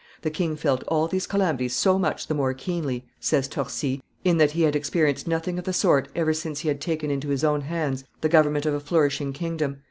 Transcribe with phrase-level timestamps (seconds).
[0.23, 4.49] "The king felt all these calamities so much the more keenly," says Torcy, "in that
[4.53, 7.61] he had experienced nothing of the sort ever since he had taken into his own
[7.61, 9.77] hands the government of a flourishing kingdom.